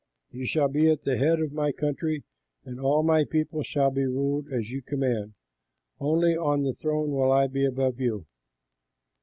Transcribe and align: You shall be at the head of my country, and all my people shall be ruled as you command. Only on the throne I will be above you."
You 0.31 0.47
shall 0.47 0.67
be 0.67 0.89
at 0.89 1.03
the 1.03 1.15
head 1.15 1.39
of 1.41 1.53
my 1.53 1.71
country, 1.71 2.23
and 2.65 2.79
all 2.79 3.03
my 3.03 3.23
people 3.23 3.61
shall 3.61 3.91
be 3.91 4.01
ruled 4.07 4.47
as 4.51 4.71
you 4.71 4.81
command. 4.81 5.35
Only 5.99 6.35
on 6.35 6.63
the 6.63 6.73
throne 6.73 7.11
I 7.11 7.43
will 7.43 7.47
be 7.49 7.65
above 7.67 7.99
you." 7.99 8.25